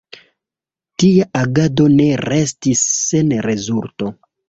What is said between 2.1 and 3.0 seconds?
restis